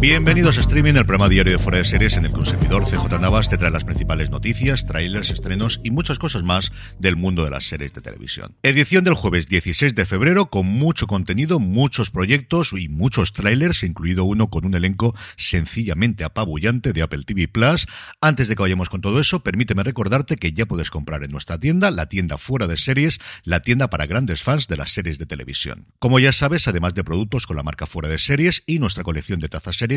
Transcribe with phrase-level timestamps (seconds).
[0.00, 2.84] Bienvenidos a Streaming, el programa diario de Fuera de Series en el que un servidor
[2.84, 6.70] CJ Navas te trae las principales noticias, trailers, estrenos y muchas cosas más
[7.00, 8.54] del mundo de las series de televisión.
[8.62, 14.22] Edición del jueves 16 de febrero con mucho contenido, muchos proyectos y muchos trailers, incluido
[14.22, 17.88] uno con un elenco sencillamente apabullante de Apple TV Plus.
[18.20, 21.58] Antes de que vayamos con todo eso, permíteme recordarte que ya puedes comprar en nuestra
[21.58, 25.26] tienda, la tienda Fuera de Series, la tienda para grandes fans de las series de
[25.26, 25.88] televisión.
[25.98, 29.40] Como ya sabes, además de productos con la marca Fuera de Series y nuestra colección
[29.40, 29.87] de tazas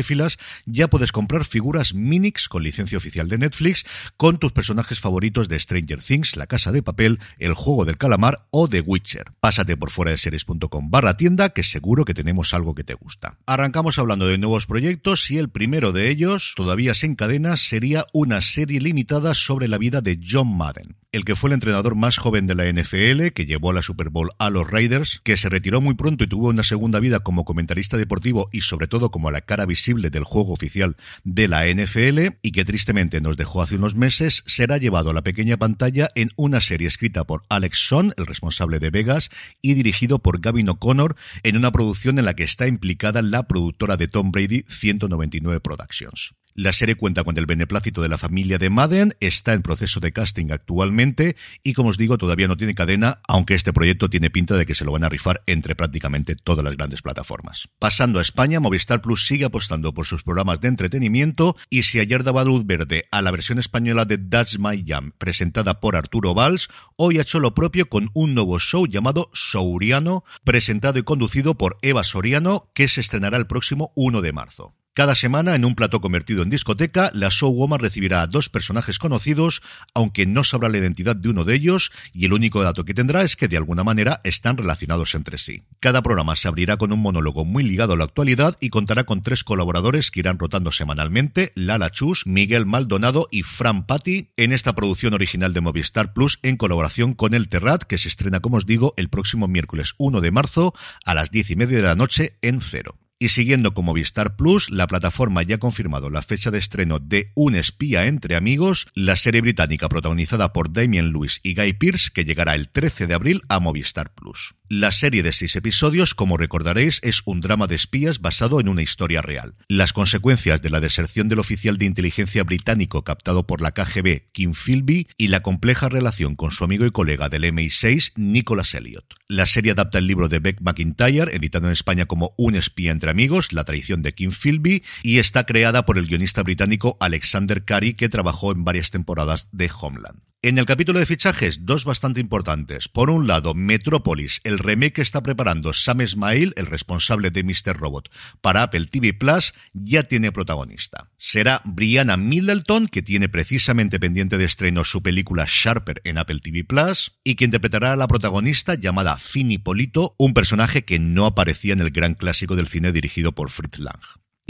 [0.66, 3.84] ya puedes comprar figuras Minix con licencia oficial de Netflix
[4.16, 8.46] con tus personajes favoritos de Stranger Things, La Casa de Papel, El Juego del Calamar
[8.50, 9.32] o The Witcher.
[9.40, 13.38] Pásate por fuera de series.com barra tienda que seguro que tenemos algo que te gusta.
[13.46, 18.40] Arrancamos hablando de nuevos proyectos y el primero de ellos, todavía sin cadena, sería una
[18.40, 22.46] serie limitada sobre la vida de John Madden el que fue el entrenador más joven
[22.46, 25.82] de la NFL, que llevó a la Super Bowl a los Raiders, que se retiró
[25.82, 29.42] muy pronto y tuvo una segunda vida como comentarista deportivo y sobre todo como la
[29.42, 33.94] cara visible del juego oficial de la NFL y que tristemente nos dejó hace unos
[33.94, 38.26] meses, será llevado a la pequeña pantalla en una serie escrita por Alex Son, el
[38.26, 39.28] responsable de Vegas,
[39.60, 43.98] y dirigido por Gavin O'Connor en una producción en la que está implicada la productora
[43.98, 46.34] de Tom Brady 199 Productions.
[46.54, 50.12] La serie cuenta con el beneplácito de la familia de Madden, está en proceso de
[50.12, 54.56] casting actualmente y como os digo todavía no tiene cadena, aunque este proyecto tiene pinta
[54.56, 57.70] de que se lo van a rifar entre prácticamente todas las grandes plataformas.
[57.78, 62.22] Pasando a España, Movistar Plus sigue apostando por sus programas de entretenimiento y si ayer
[62.22, 66.68] daba luz verde a la versión española de That's My Jam presentada por Arturo Valls,
[66.96, 71.78] hoy ha hecho lo propio con un nuevo show llamado Souriano, presentado y conducido por
[71.80, 74.74] Eva Soriano, que se estrenará el próximo 1 de marzo.
[74.94, 79.62] Cada semana, en un plato convertido en discoteca, la showwoman recibirá a dos personajes conocidos,
[79.94, 83.22] aunque no sabrá la identidad de uno de ellos, y el único dato que tendrá
[83.22, 85.62] es que de alguna manera están relacionados entre sí.
[85.80, 89.22] Cada programa se abrirá con un monólogo muy ligado a la actualidad y contará con
[89.22, 94.74] tres colaboradores que irán rotando semanalmente, Lala Chus, Miguel Maldonado y Fran Patti, en esta
[94.74, 98.66] producción original de Movistar Plus en colaboración con El Terrat, que se estrena, como os
[98.66, 100.74] digo, el próximo miércoles 1 de marzo
[101.06, 102.98] a las diez y media de la noche en cero.
[103.22, 107.30] Y siguiendo con Movistar Plus, la plataforma ya ha confirmado la fecha de estreno de
[107.36, 112.24] Un espía entre amigos, la serie británica protagonizada por Damien Lewis y Guy Pearce, que
[112.24, 114.56] llegará el 13 de abril a Movistar Plus.
[114.74, 118.80] La serie de seis episodios, como recordaréis, es un drama de espías basado en una
[118.80, 119.54] historia real.
[119.68, 124.54] Las consecuencias de la deserción del oficial de inteligencia británico captado por la KGB, Kim
[124.54, 129.04] Philby, y la compleja relación con su amigo y colega del MI6, Nicholas Elliot.
[129.28, 133.10] La serie adapta el libro de Beck McIntyre, editado en España como Un espía entre
[133.10, 137.92] amigos, La traición de Kim Philby, y está creada por el guionista británico Alexander Cary,
[137.92, 140.31] que trabajó en varias temporadas de Homeland.
[140.44, 142.88] En el capítulo de fichajes, dos bastante importantes.
[142.88, 147.76] Por un lado, Metrópolis, el remake que está preparando Sam Esmail, el responsable de Mr.
[147.76, 148.10] Robot,
[148.40, 151.12] para Apple TV Plus, ya tiene protagonista.
[151.16, 156.64] Será Brianna Middleton, que tiene precisamente pendiente de estreno su película Sharper en Apple TV
[156.64, 161.74] Plus, y que interpretará a la protagonista llamada Fini Polito, un personaje que no aparecía
[161.74, 164.00] en el gran clásico del cine dirigido por Fritz Lang.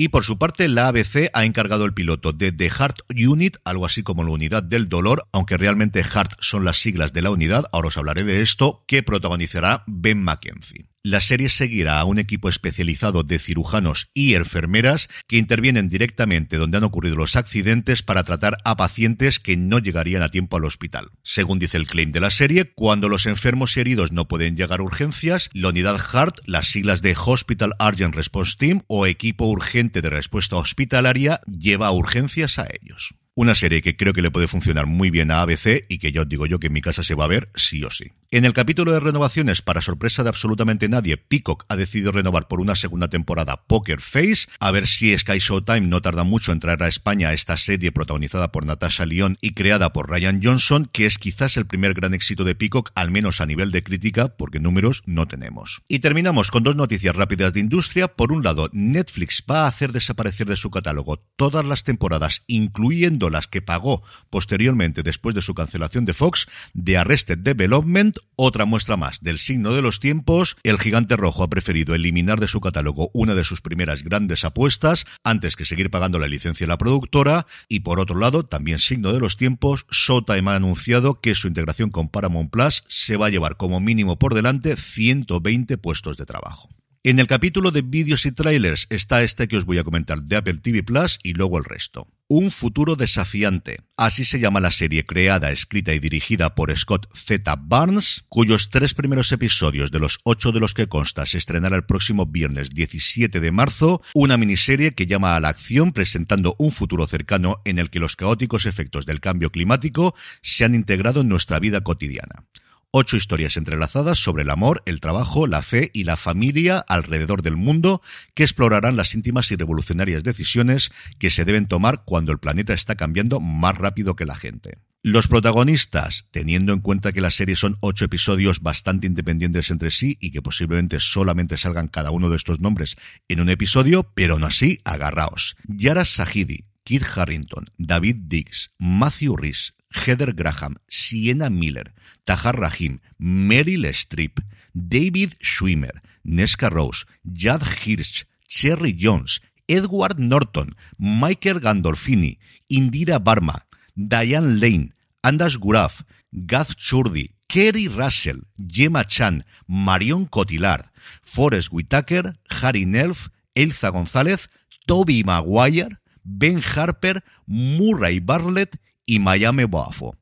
[0.02, 3.86] Y por su parte, la ABC ha encargado el piloto de The Heart Unit, algo
[3.86, 7.66] así como la unidad del dolor, aunque realmente Heart son las siglas de la unidad,
[7.70, 10.91] ahora os hablaré de esto, que protagonizará Ben McKenzie.
[11.04, 16.76] La serie seguirá a un equipo especializado de cirujanos y enfermeras que intervienen directamente donde
[16.76, 21.10] han ocurrido los accidentes para tratar a pacientes que no llegarían a tiempo al hospital.
[21.24, 24.78] Según dice el claim de la serie, cuando los enfermos y heridos no pueden llegar
[24.78, 30.02] a urgencias, la unidad HART, las siglas de Hospital Urgent Response Team o Equipo Urgente
[30.02, 33.16] de Respuesta Hospitalaria, lleva a urgencias a ellos.
[33.34, 36.20] Una serie que creo que le puede funcionar muy bien a ABC y que ya
[36.20, 38.12] os digo yo que en mi casa se va a ver sí o sí.
[38.34, 42.62] En el capítulo de renovaciones, para sorpresa de absolutamente nadie, Peacock ha decidido renovar por
[42.62, 44.46] una segunda temporada Poker Face.
[44.58, 48.50] A ver si Sky Showtime no tarda mucho en traer a España esta serie protagonizada
[48.50, 52.44] por Natasha Lyon y creada por Ryan Johnson, que es quizás el primer gran éxito
[52.44, 55.82] de Peacock, al menos a nivel de crítica, porque números no tenemos.
[55.86, 58.08] Y terminamos con dos noticias rápidas de industria.
[58.08, 63.28] Por un lado, Netflix va a hacer desaparecer de su catálogo todas las temporadas, incluyendo
[63.28, 68.96] las que pagó posteriormente después de su cancelación de Fox, de Arrested Development otra muestra
[68.96, 73.10] más del signo de los tiempos, el gigante rojo ha preferido eliminar de su catálogo
[73.12, 77.46] una de sus primeras grandes apuestas antes que seguir pagando la licencia a la productora
[77.68, 81.90] y por otro lado, también signo de los tiempos, Showtime ha anunciado que su integración
[81.90, 86.68] con Paramount Plus se va a llevar como mínimo por delante 120 puestos de trabajo.
[87.04, 90.36] En el capítulo de vídeos y trailers está este que os voy a comentar de
[90.36, 92.06] Apple TV Plus y luego el resto.
[92.28, 93.80] Un futuro desafiante.
[93.96, 97.56] Así se llama la serie creada, escrita y dirigida por Scott Z.
[97.56, 101.86] Barnes, cuyos tres primeros episodios de los ocho de los que consta se estrenará el
[101.86, 107.08] próximo viernes 17 de marzo, una miniserie que llama a la acción presentando un futuro
[107.08, 111.58] cercano en el que los caóticos efectos del cambio climático se han integrado en nuestra
[111.58, 112.46] vida cotidiana.
[112.94, 117.56] Ocho historias entrelazadas sobre el amor, el trabajo, la fe y la familia alrededor del
[117.56, 118.02] mundo
[118.34, 122.94] que explorarán las íntimas y revolucionarias decisiones que se deben tomar cuando el planeta está
[122.94, 124.76] cambiando más rápido que la gente.
[125.02, 130.18] Los protagonistas, teniendo en cuenta que la serie son ocho episodios bastante independientes entre sí
[130.20, 132.96] y que posiblemente solamente salgan cada uno de estos nombres
[133.26, 135.56] en un episodio, pero aún así, agarraos.
[135.66, 141.92] Yara Sahidi, Kit Harrington, David Dix, Matthew Rhys, Heather Graham, Sienna Miller,
[142.24, 144.40] Tahar Rahim, Meryl Streep,
[144.74, 152.38] David Schwimmer, Nesca Rose, Jad Hirsch, Cherry Jones, Edward Norton, Michael Gandolfini,
[152.70, 153.62] Indira Barma,
[153.94, 154.92] Diane Lane,
[155.22, 156.02] Anders Guraf,
[156.32, 160.84] Gath Churdi, Kerry Russell, Gemma Chan, Marion Cotillard,
[161.22, 164.48] Forrest Whitaker, Harry Nelf, Elza González,
[164.86, 168.76] Toby Maguire, Ben Harper, Murray Bartlett
[169.06, 170.16] y Miami Boafo.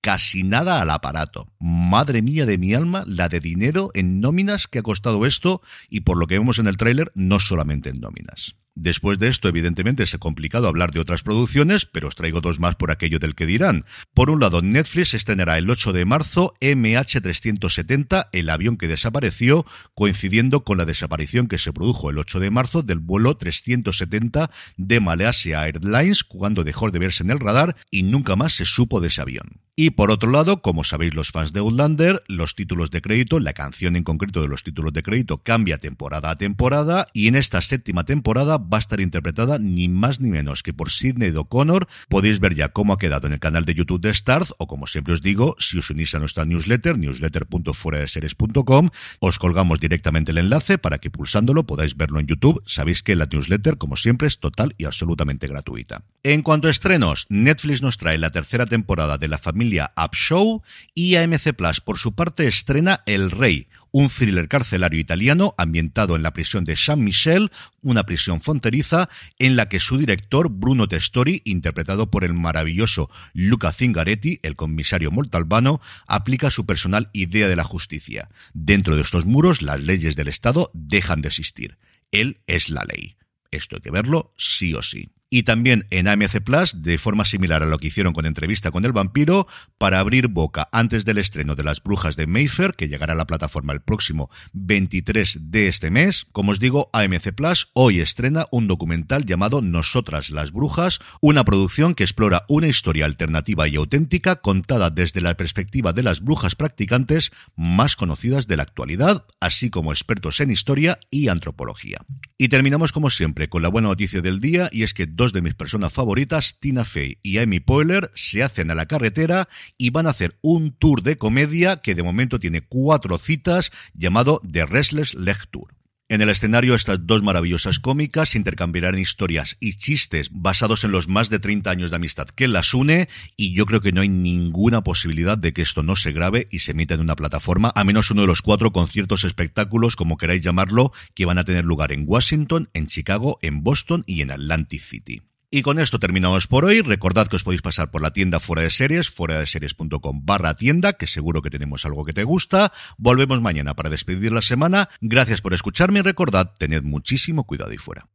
[0.00, 1.48] Casi nada al aparato.
[1.58, 6.00] Madre mía de mi alma, la de dinero en nóminas que ha costado esto y
[6.00, 8.56] por lo que vemos en el tráiler, no solamente en nóminas.
[8.76, 12.76] Después de esto, evidentemente, es complicado hablar de otras producciones, pero os traigo dos más
[12.76, 13.84] por aquello del que dirán.
[14.12, 19.64] Por un lado, Netflix estrenará el 8 de marzo MH370, el avión que desapareció,
[19.94, 25.00] coincidiendo con la desaparición que se produjo el 8 de marzo del vuelo 370 de
[25.00, 29.08] Malaysia Airlines, cuando dejó de verse en el radar y nunca más se supo de
[29.08, 29.62] ese avión.
[29.78, 33.52] Y por otro lado, como sabéis los fans de Outlander, los títulos de crédito, la
[33.52, 37.60] canción en concreto de los títulos de crédito cambia temporada a temporada y en esta
[37.60, 41.88] séptima temporada va a estar interpretada ni más ni menos que por Sidney O'Connor.
[42.08, 44.86] Podéis ver ya cómo ha quedado en el canal de YouTube de Starz o como
[44.86, 48.90] siempre os digo, si os unís a nuestra newsletter, newsletter.fueradeseries.com,
[49.20, 52.62] os colgamos directamente el enlace para que pulsándolo podáis verlo en YouTube.
[52.66, 56.04] Sabéis que la newsletter, como siempre, es total y absolutamente gratuita.
[56.22, 60.62] En cuanto a estrenos, Netflix nos trae la tercera temporada de la familia Up Show
[60.94, 66.22] y AMC Plus, por su parte, estrena El Rey, un thriller carcelario italiano ambientado en
[66.22, 67.50] la prisión de San Michel,
[67.80, 69.08] una prisión fronteriza
[69.38, 75.10] en la que su director, Bruno Testori, interpretado por el maravilloso Luca Zingaretti, el comisario
[75.10, 78.28] Montalbano, aplica su personal idea de la justicia.
[78.52, 81.78] Dentro de estos muros, las leyes del Estado dejan de existir.
[82.10, 83.16] Él es la ley.
[83.50, 87.62] Esto hay que verlo sí o sí y también en AMC Plus, de forma similar
[87.62, 89.46] a lo que hicieron con Entrevista con el Vampiro,
[89.76, 93.26] para abrir boca antes del estreno de Las Brujas de Mayfair, que llegará a la
[93.26, 96.26] plataforma el próximo 23 de este mes.
[96.32, 101.94] Como os digo, AMC Plus hoy estrena un documental llamado Nosotras las Brujas, una producción
[101.94, 107.30] que explora una historia alternativa y auténtica contada desde la perspectiva de las brujas practicantes
[107.56, 111.98] más conocidas de la actualidad, así como expertos en historia y antropología.
[112.38, 115.40] Y terminamos como siempre con la buena noticia del día y es que dos de
[115.40, 119.48] mis personas favoritas, Tina Fey y Amy Poehler, se hacen a la carretera
[119.78, 124.42] y van a hacer un tour de comedia que de momento tiene cuatro citas llamado
[124.46, 125.76] The Restless Leg Tour.
[126.08, 131.30] En el escenario estas dos maravillosas cómicas intercambiarán historias y chistes basados en los más
[131.30, 134.84] de 30 años de amistad que las une y yo creo que no hay ninguna
[134.84, 138.12] posibilidad de que esto no se grabe y se emita en una plataforma, a menos
[138.12, 142.04] uno de los cuatro conciertos espectáculos, como queráis llamarlo, que van a tener lugar en
[142.06, 145.22] Washington, en Chicago, en Boston y en Atlantic City.
[145.50, 146.80] Y con esto terminamos por hoy.
[146.82, 150.54] Recordad que os podéis pasar por la tienda fuera de series, fuera de series.com barra
[150.54, 152.72] tienda, que seguro que tenemos algo que te gusta.
[152.98, 154.88] Volvemos mañana para despedir la semana.
[155.00, 158.08] Gracias por escucharme y recordad, tened muchísimo cuidado y fuera.